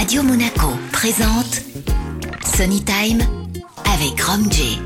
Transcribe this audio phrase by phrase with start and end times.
[0.00, 1.60] Radio Monaco présente
[2.56, 3.20] Sony Time
[3.84, 4.78] avec Rom J.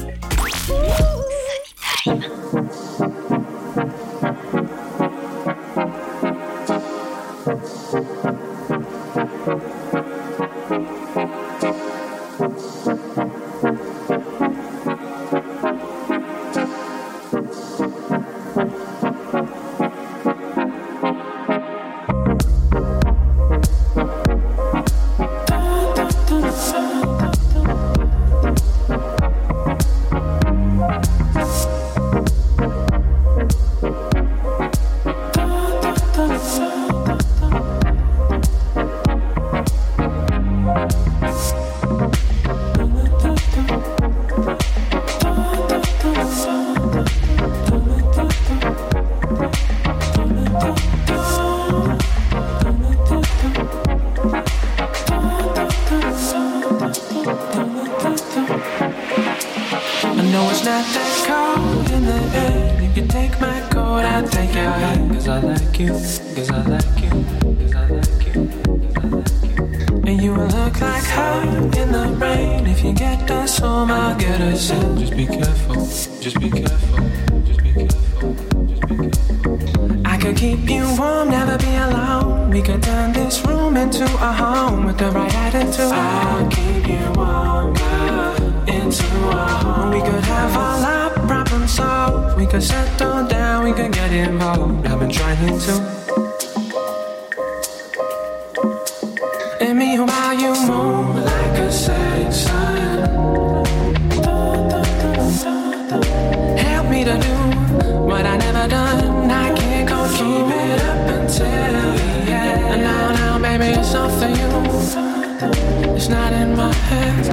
[115.97, 117.33] It's not in my head,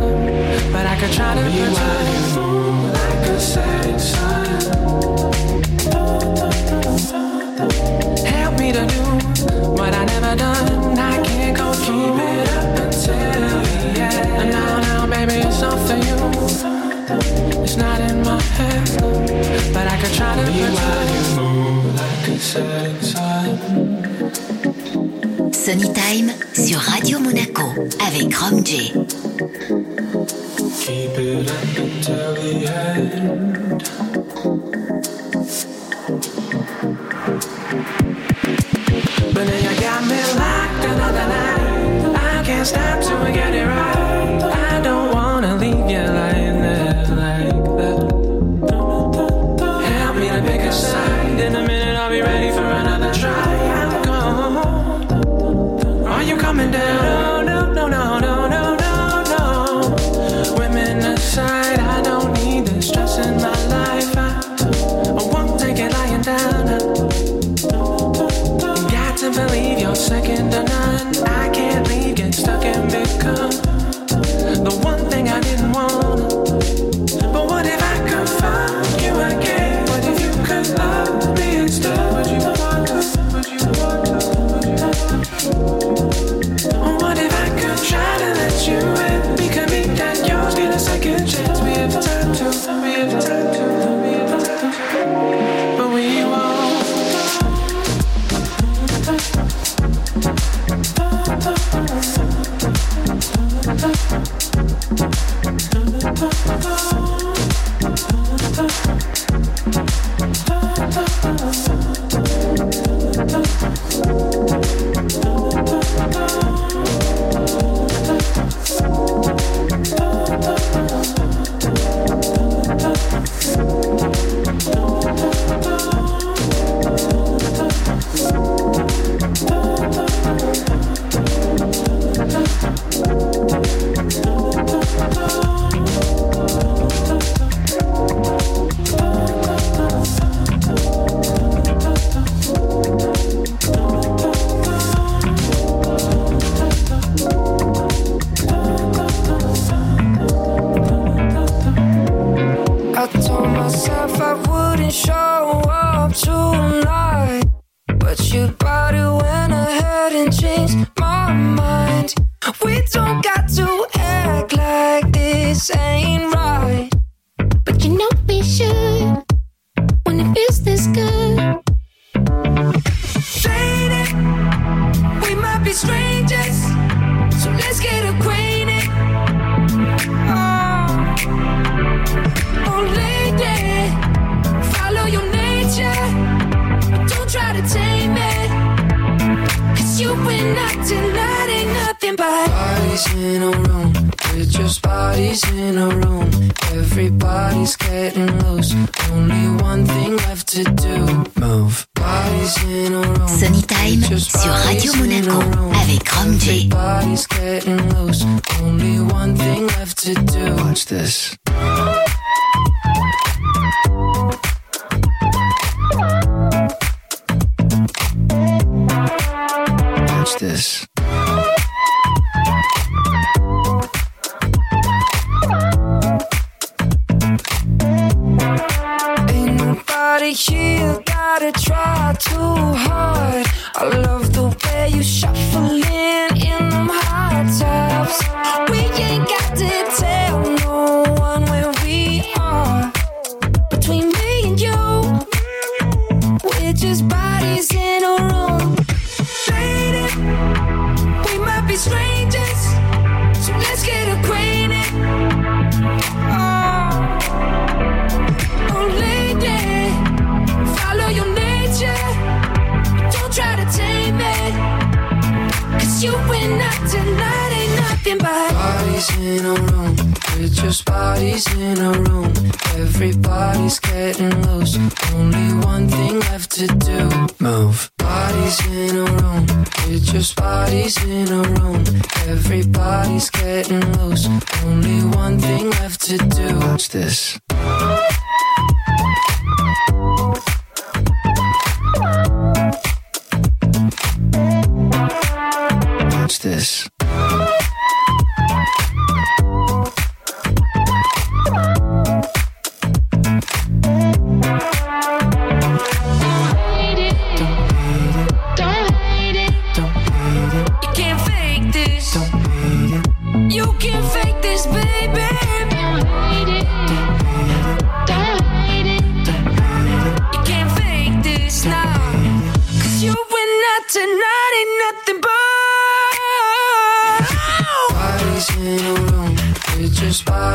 [0.71, 2.93] but I could try to rewind.
[2.93, 4.45] Like a setting sun.
[8.25, 9.03] Help me to do
[9.77, 10.99] what I never done.
[10.99, 13.15] I can't go keep it up until
[13.81, 14.51] the end.
[14.51, 16.17] Now, now, baby, it's not for you.
[17.63, 18.87] It's not in my head,
[19.73, 21.95] but I could try to rewind.
[21.95, 23.90] Like a setting sun.
[25.63, 27.61] Time sur Radio Monaco
[28.07, 28.93] avec Rom J.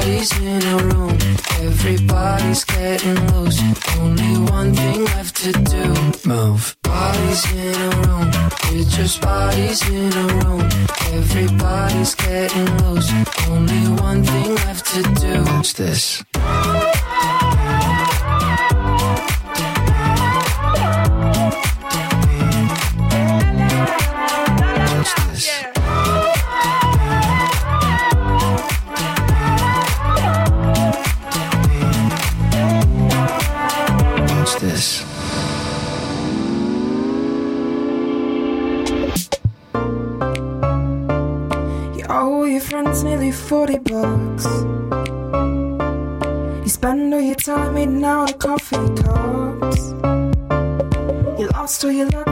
[0.06, 1.18] bodies in a room.
[1.62, 3.60] Everybody's getting loose.
[3.98, 6.28] Only one thing left to do.
[6.28, 6.76] Move.
[6.82, 8.30] Bodies in a room.
[8.70, 10.62] It's just bodies in a room.
[11.12, 13.10] Everybody's getting loose.
[13.48, 15.42] Only one thing left to do.
[15.52, 16.22] What's this?
[47.86, 49.90] Now the coffee cups.
[51.40, 52.25] You lost all your luck.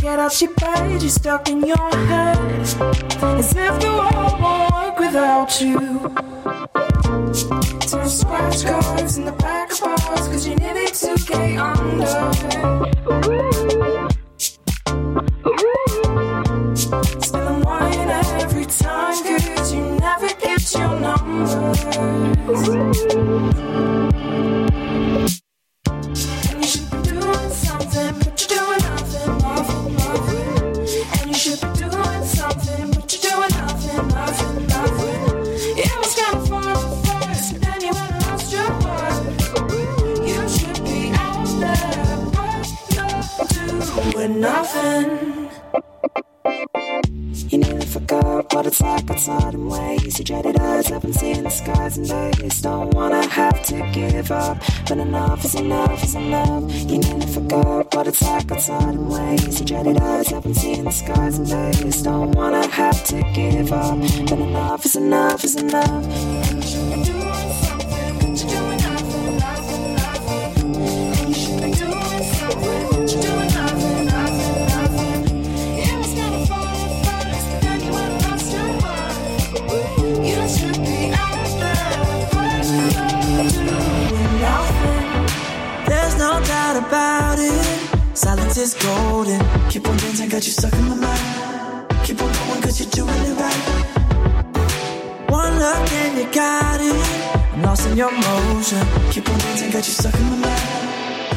[0.00, 2.38] can't get out your bed, you're stuck in your head.
[2.60, 5.78] As if the world won't work without you.
[7.88, 12.06] Turn scratch cards in the back of bars, cause you needed to get under.
[17.20, 18.10] Spilling wine
[18.42, 19.24] every time,
[19.72, 21.54] you never get your numbers.
[48.58, 50.18] But it's like a sudden ways.
[50.18, 52.60] You jaded eyes haven't seeing the skies in days.
[52.60, 56.64] Don't wanna have to give up, but enough is enough is enough.
[56.90, 59.60] You nearly forgot But it's like a sudden ways.
[59.60, 62.02] You jaded eyes haven't seeing the skies in days.
[62.02, 63.96] Don't wanna have to give up,
[64.28, 66.57] but enough is enough is enough.
[88.58, 89.40] is golden.
[89.70, 91.86] Keep on dancing, got you stuck in my mind.
[92.04, 93.62] Keep on going, cause you're doing it right.
[95.30, 96.96] One look and you got it.
[97.54, 98.84] I'm lost in your motion.
[99.12, 100.62] Keep on dancing, got you stuck in my mind.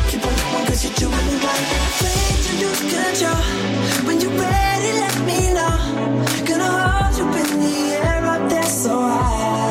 [0.09, 1.65] Keep on going, cause you're doing it right.
[2.01, 3.41] Way to lose control.
[4.07, 5.77] When you're ready, let me know.
[6.47, 9.70] Gonna hold you in the air up there so high.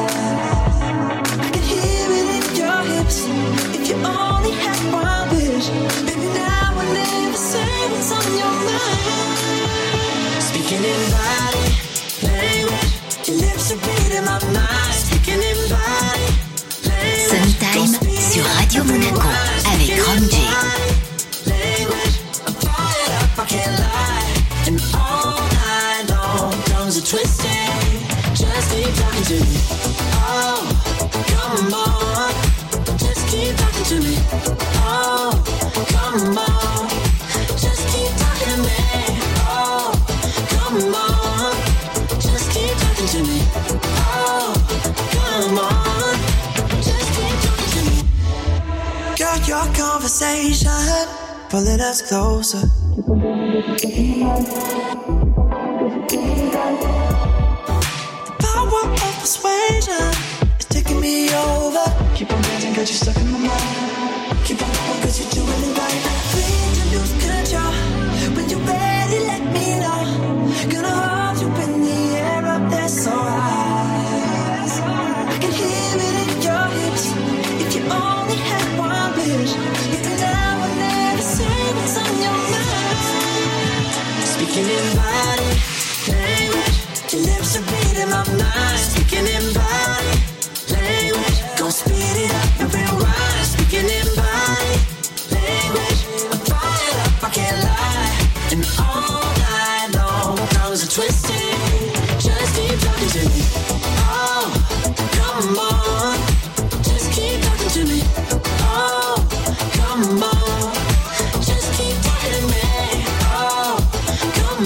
[52.11, 52.67] closer.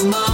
[0.02, 0.33] mama.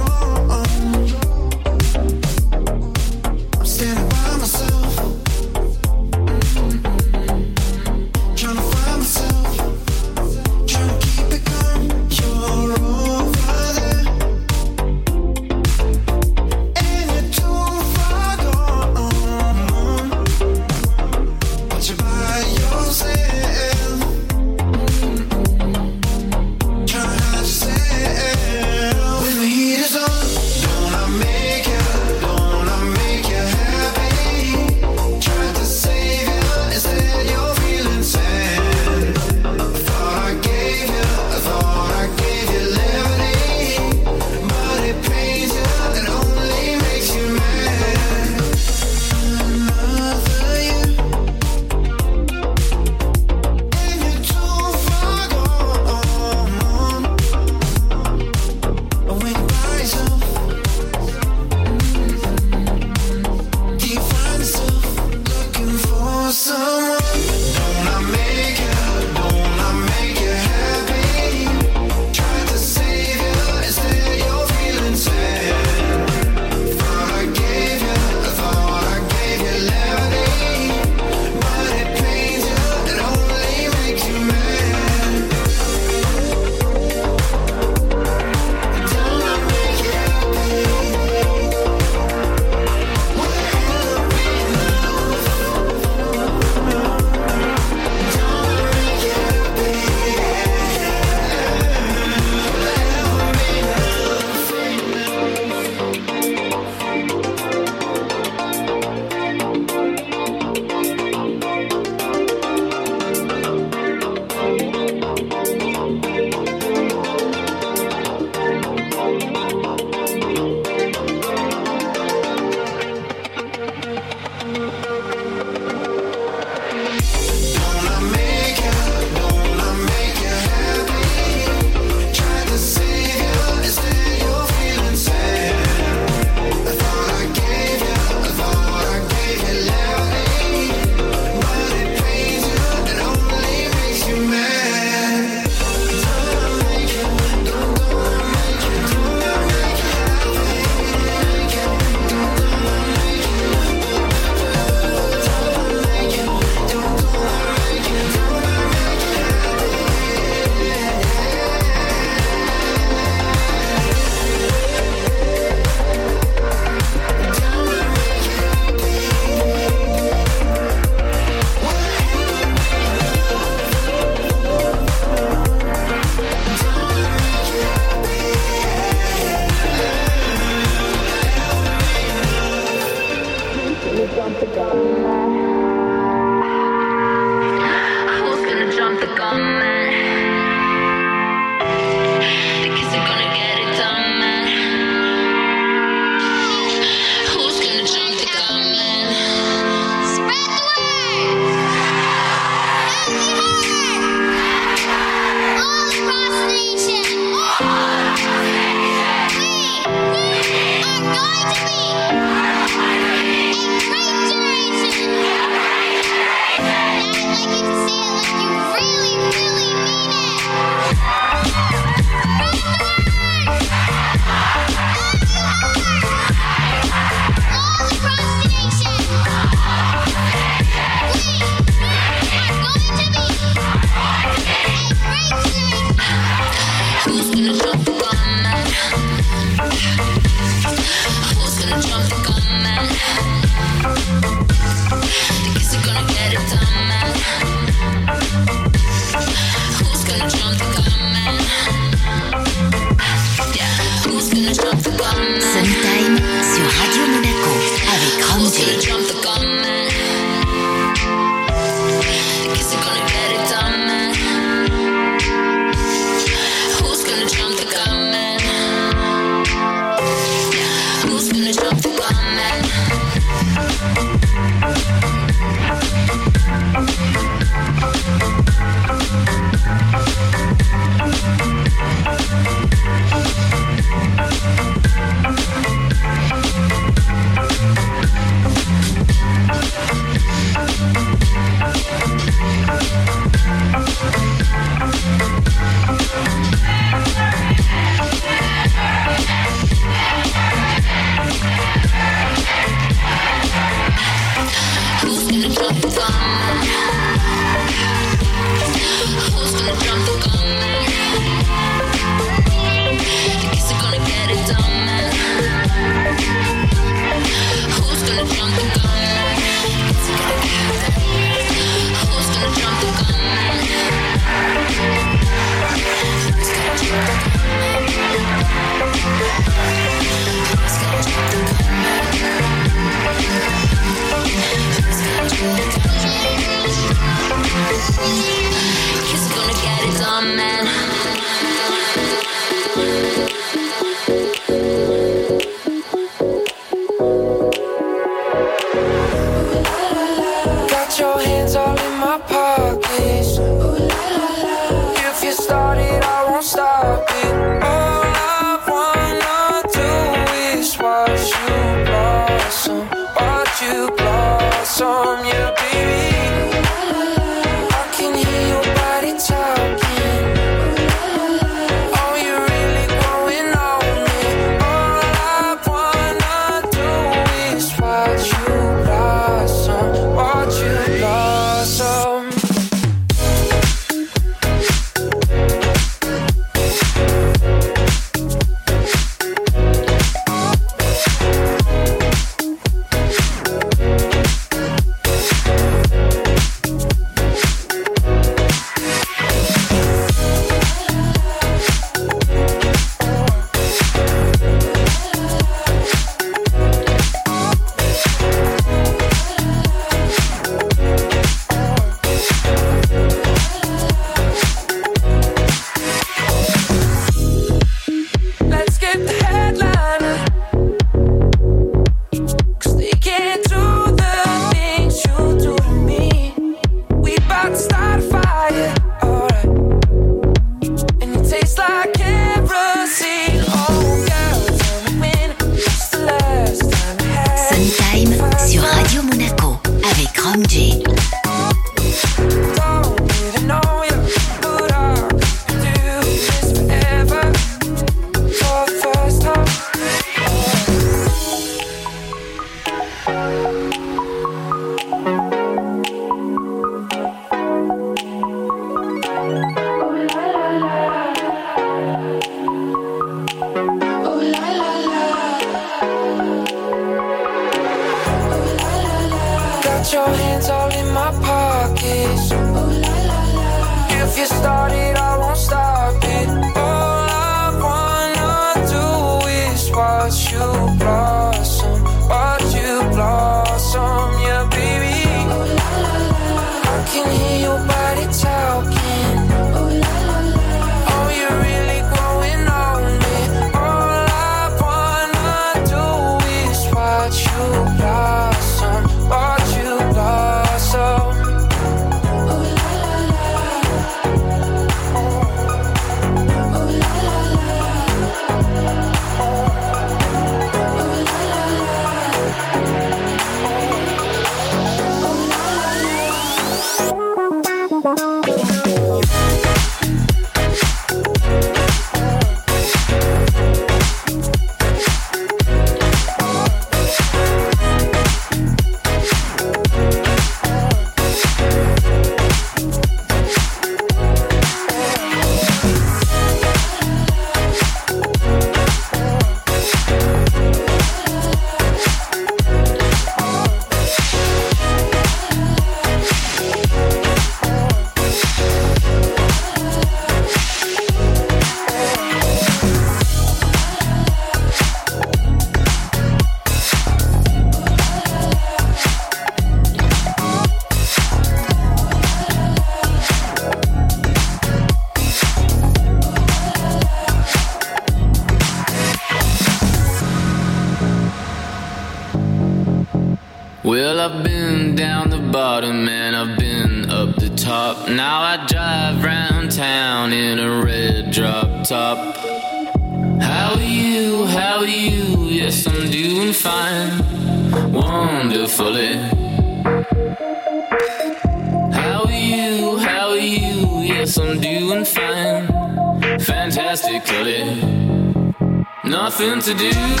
[599.21, 600.00] nothing to do.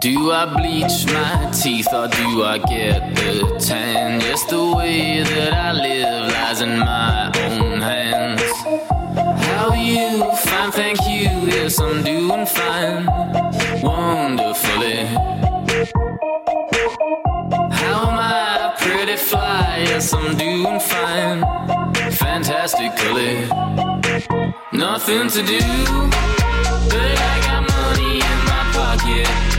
[0.00, 4.20] Do I bleach my teeth or do I get the tan?
[4.20, 8.42] Just the way that I live lies in my own hands.
[9.42, 10.22] How are you?
[10.36, 11.26] Fine, thank you.
[11.50, 13.06] Yes, I'm doing fine.
[13.82, 15.06] Wonderfully.
[17.74, 18.76] How am I?
[18.78, 19.84] Pretty fly.
[19.88, 21.40] Yes, I'm doing fine.
[22.12, 23.48] Fantastically.
[24.72, 25.58] Nothing to do,
[26.88, 29.57] but I got money in my pocket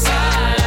[0.00, 0.59] side.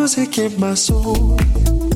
[0.00, 1.89] music in my soul.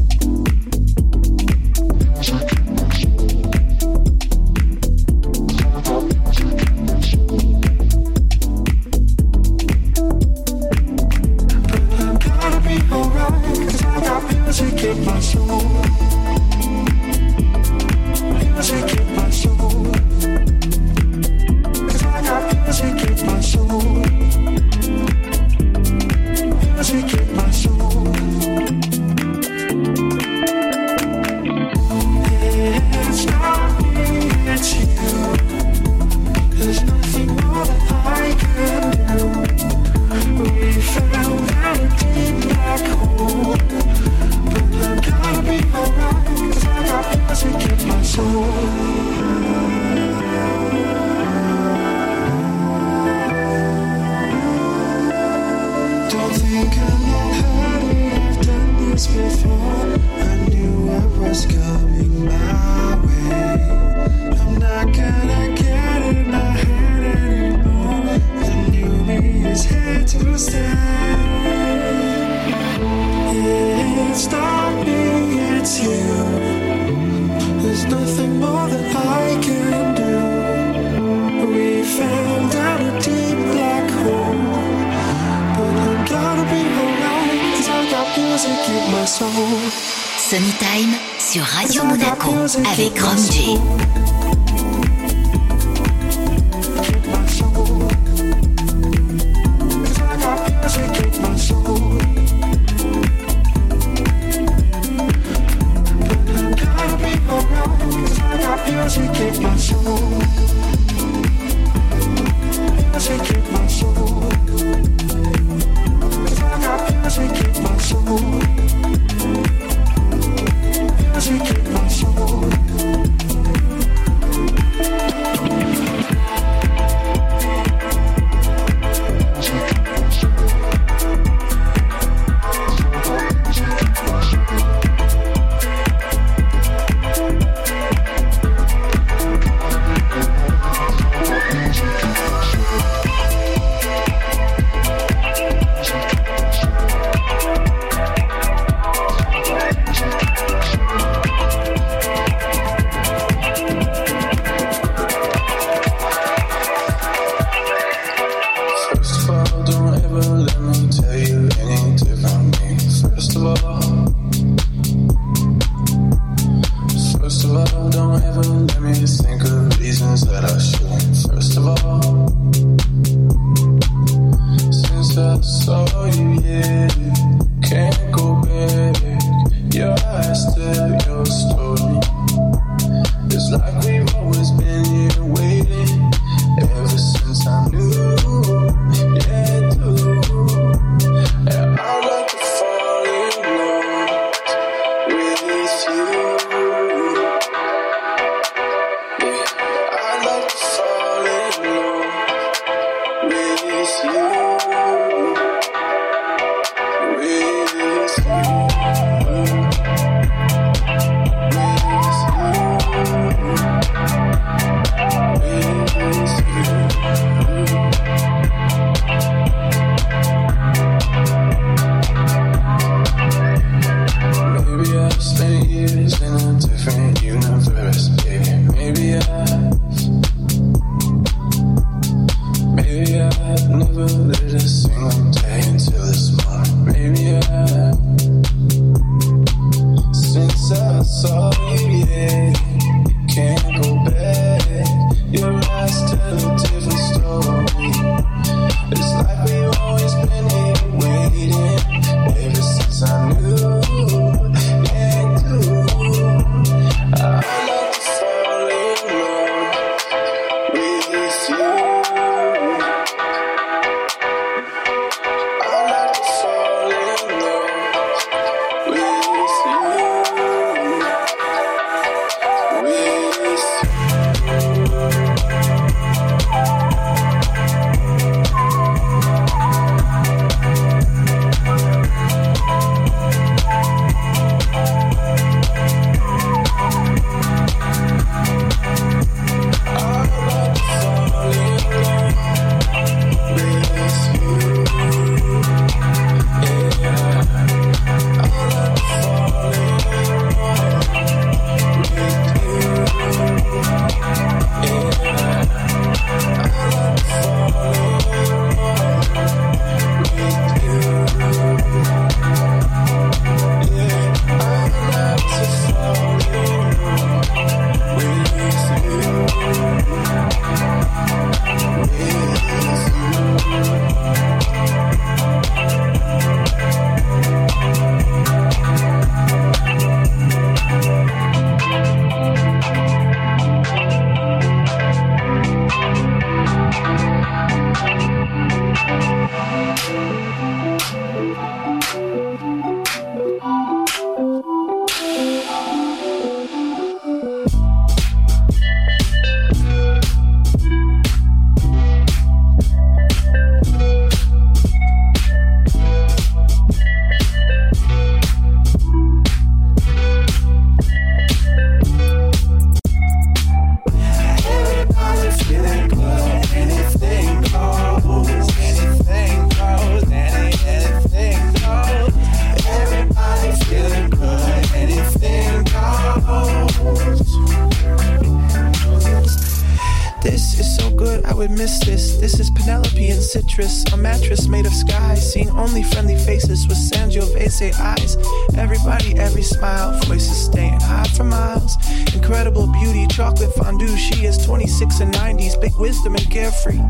[383.76, 385.34] mattress, a mattress made of sky.
[385.34, 388.36] Seeing only friendly faces with Sangiovese eyes.
[388.76, 391.96] Everybody, every smile, voices staying high for miles.
[392.34, 394.16] Incredible beauty, chocolate fondue.
[394.16, 397.00] She is 26 and 90s, big wisdom and carefree.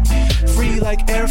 [0.56, 1.23] Free like air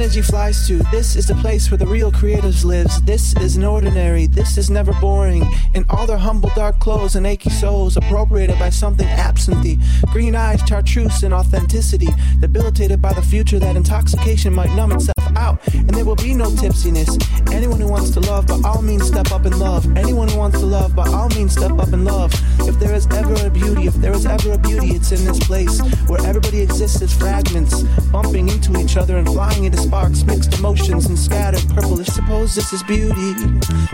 [0.00, 0.78] energy flies to.
[0.92, 3.02] This is the place where the real creatives lives.
[3.02, 4.26] This isn't ordinary.
[4.26, 5.44] This is never boring.
[5.74, 9.76] In all their humble dark clothes and achy souls, appropriated by something absenthy.
[10.12, 12.06] Green eyes, chartreuse, and authenticity.
[12.38, 15.66] Debilitated by the future that intoxication might numb itself out.
[15.74, 17.18] And there will be no tipsiness.
[17.52, 19.84] Anyone who wants to love, by all means, step up and love.
[19.96, 22.32] Anyone who wants to love, by all means, step up and love.
[22.60, 25.40] If there is ever a beauty, if there is ever a beauty, it's in this
[25.40, 27.82] place where everybody exists as fragments,
[28.12, 31.98] bumping into each other and flying into sparks, mixed emotions and scattered purple.
[31.98, 33.32] If suppose this is beauty,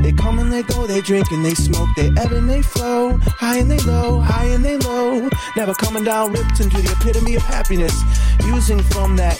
[0.00, 3.16] they come and they go, they drink and they smoke, they ebb and they flow,
[3.18, 7.36] high and they low, high and they low, never coming down, ripped into the epitome
[7.36, 7.94] of happiness,
[8.44, 9.38] using from that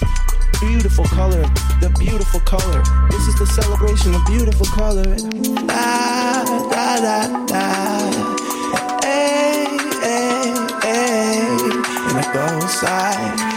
[0.61, 1.43] beautiful color,
[1.81, 2.83] the beautiful color.
[3.11, 5.17] This is the celebration of beautiful color.
[5.67, 7.65] Da, da, da.
[9.03, 9.67] Hey,
[10.07, 10.55] hey,
[10.87, 11.57] hey.
[12.09, 13.54] And I go side.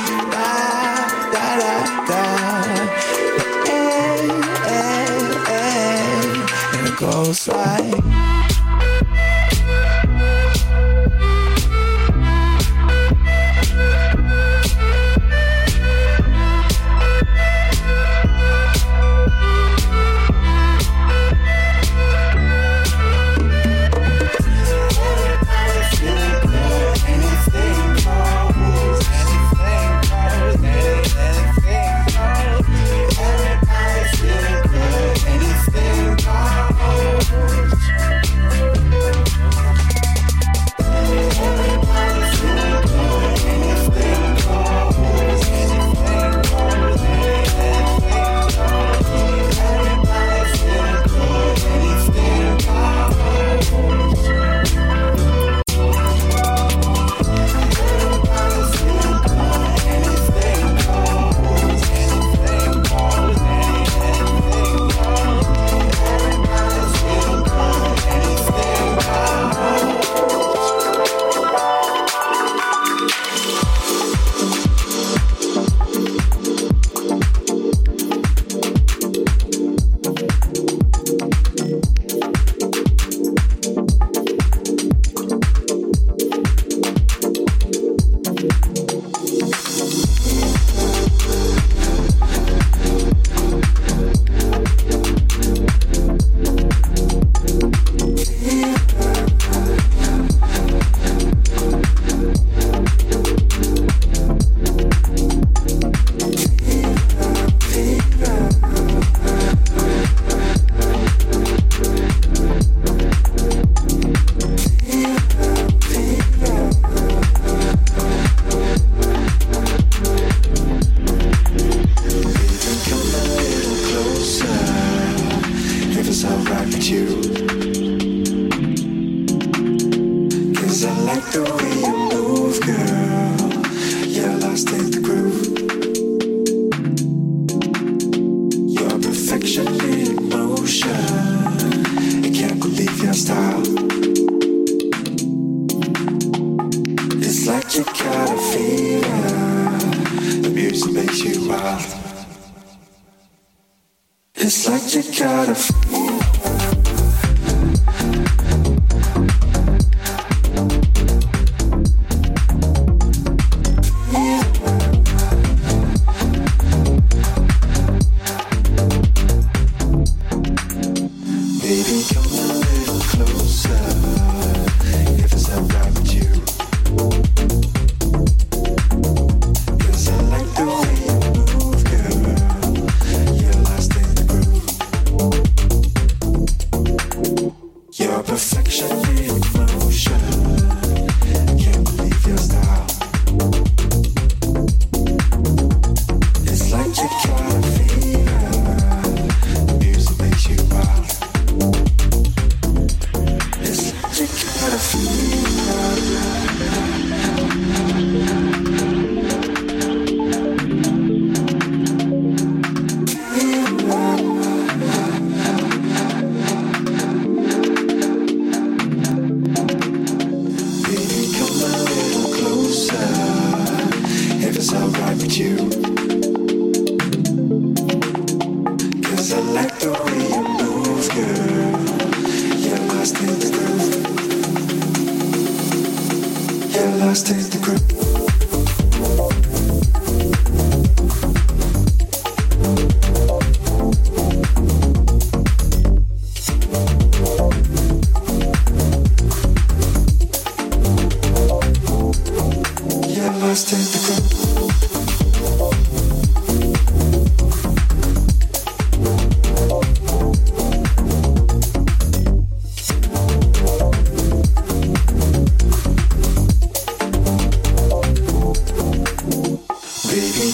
[6.99, 8.26] And I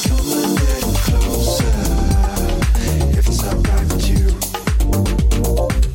[0.04, 1.66] Closer,
[3.18, 5.93] if it's alright for you.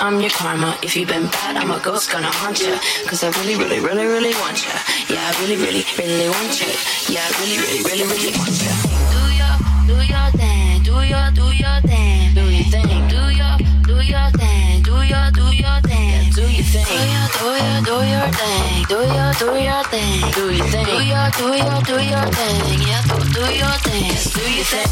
[0.00, 0.78] I'm your karma.
[0.82, 2.74] If you've been bad, I'm a ghost gonna haunt you.
[3.06, 4.72] Cause I really, really, really, really want you.
[5.12, 6.72] Yeah, I really, really, really want you.
[7.12, 8.72] Yeah, I really, really, really, really want you.
[9.12, 13.12] Do your, do your thing, do your, do your thing, Do your thing.
[13.12, 16.32] do your, do your thing, do your, do your thing.
[16.32, 16.88] Do your thing.
[16.88, 20.32] Do your, do your, do your thing, do your, do your thing.
[20.32, 20.88] Do your thing.
[20.88, 24.16] Do your, do your, do your thing, yeah, do, do your thing.
[24.32, 24.88] Do your thing.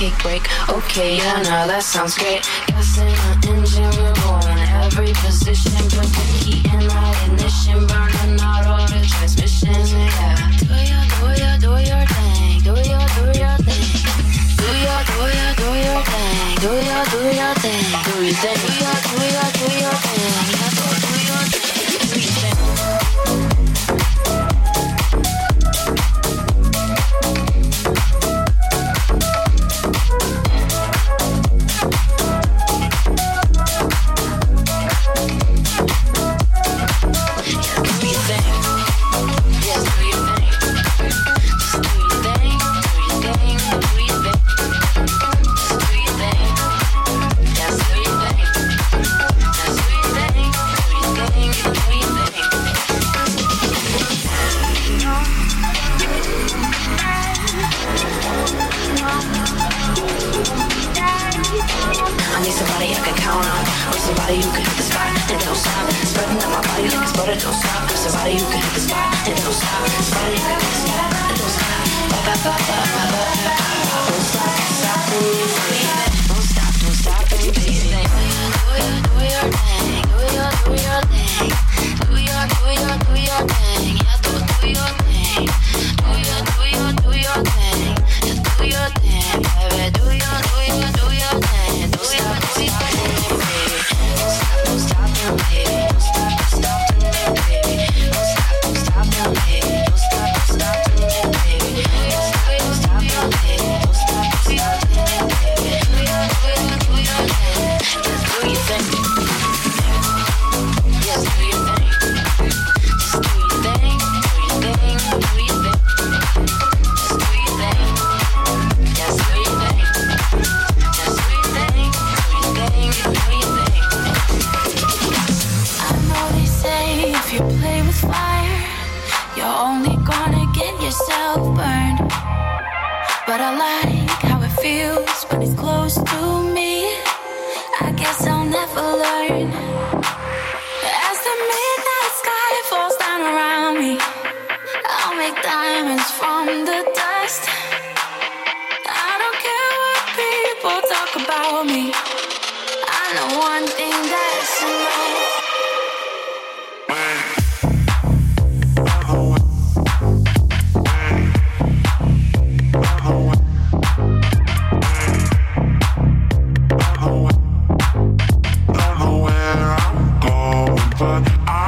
[0.00, 0.44] Pancake break.
[0.68, 2.42] Okay, yeah, now that sounds great.
[2.66, 5.72] Gas in the engine, we're going every position.
[5.92, 9.92] Put the key in our ignition, burning out all the transmissions.
[9.92, 10.48] Yeah.
[10.56, 13.84] Do your, do your, do your thing, do your, do your thing.
[14.56, 17.84] Do your, do your, do your thing, do your, do your thing.
[18.08, 18.56] Do your thing.
[18.56, 20.09] Do your, do your, do your thing,
[64.30, 65.90] somebody who can hit the spot and don't stop.
[66.06, 67.90] Spreading out my body like it's butter, don't stop.
[67.90, 69.88] Somebody who can hit the spot and don't stop.
[69.90, 71.90] Somebody who can hit the spot and don't stop.
[72.14, 72.62] Don't stop.
[76.30, 77.26] Don't stop, don't stop.
[77.26, 78.06] Do your, do your do
[80.10, 81.50] your, do your thing.
[82.06, 85.69] Do your, do your, do your thing, yeah, do, do your thing.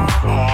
[0.04, 0.51] I'll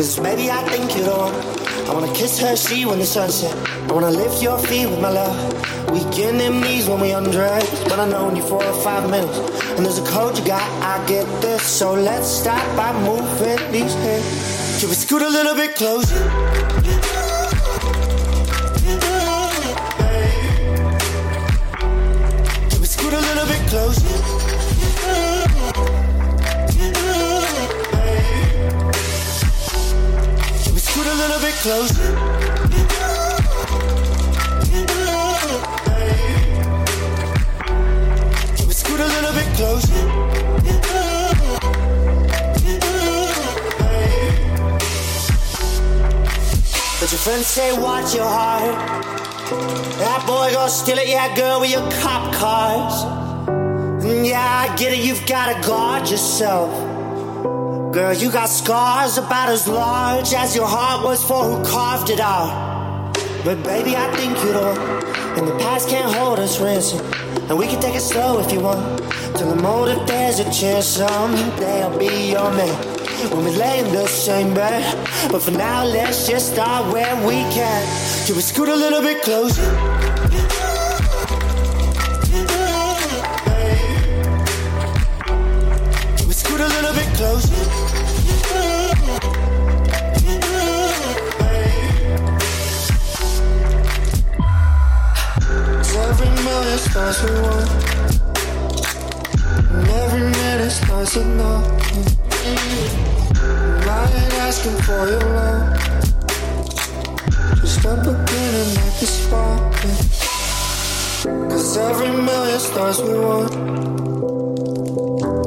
[0.00, 1.30] Cause maybe I think you it all.
[1.86, 3.54] I wanna kiss her, she when the sunset.
[3.86, 5.36] I wanna lift your feet with my love.
[5.92, 7.68] We get them knees when we undress.
[7.84, 9.36] But I known you for five minutes.
[9.76, 11.62] And there's a code you got, I get this.
[11.62, 14.80] So let's start by moving these hips.
[14.80, 16.16] Can we scoot a little bit closer?
[22.70, 24.19] Can we scoot a little bit closer?
[31.50, 32.14] Bit closer?
[38.56, 40.00] Can we scoot a little bit closer?
[47.00, 48.74] But your friends say, watch your heart.
[49.98, 53.04] That boy gonna steal it, yeah, girl, with your cop cars.
[54.04, 56.89] And yeah, I get it, you've gotta guard yourself.
[57.92, 62.20] Girl, you got scars about as large as your heart was for who carved it
[62.20, 63.12] out.
[63.44, 64.70] But baby, I think you know.
[65.36, 67.04] And the past can't hold us ransom.
[67.48, 69.02] And we can take it slow if you want.
[69.36, 72.72] Till the motive there's a chance someday I'll be your man.
[73.34, 74.84] When we lay in the same bed.
[75.32, 77.82] But for now, let's just start where we can.
[78.24, 79.66] Can we scoot a little bit closer?
[86.16, 87.49] Can we scoot a little bit closer?
[97.00, 97.68] Starts with one.
[99.74, 102.04] And every minute starts with nothing.
[103.88, 105.66] I ain't asking for your love.
[107.60, 109.74] Just a beginning like a spark.
[111.50, 113.52] Cause every million starts with one.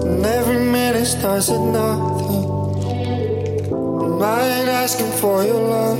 [0.07, 2.43] And every minute starts with nothing.
[4.23, 4.25] I
[4.55, 5.99] ain't asking for your love.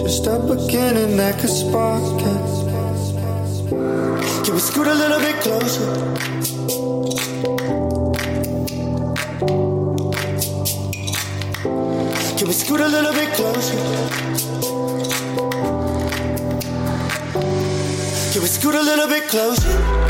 [0.00, 2.49] Just a beginning that could spark it.
[4.50, 5.94] Can we scoot a little bit closer?
[12.36, 13.78] Can we scoot a little bit closer?
[18.32, 20.00] Can we scoot a little bit closer?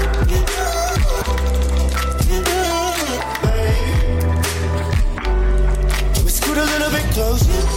[7.12, 7.69] Can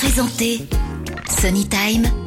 [0.00, 0.60] présenté
[1.40, 2.17] Sunny Time.